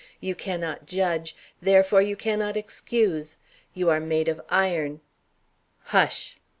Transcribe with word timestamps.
You 0.19 0.33
cannot 0.33 0.87
judge; 0.87 1.35
therefore 1.61 2.01
you 2.01 2.15
cannot 2.15 2.57
excuse. 2.57 3.37
You 3.75 3.91
are 3.91 3.99
made 3.99 4.29
of 4.29 4.41
iron" 4.49 4.99
"Hush!" 5.93 6.39